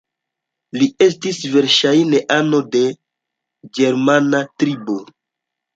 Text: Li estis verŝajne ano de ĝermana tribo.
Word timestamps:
Li 0.81 0.87
estis 1.07 1.41
verŝajne 1.57 2.23
ano 2.39 2.63
de 2.77 2.83
ĝermana 3.79 4.45
tribo. 4.63 4.99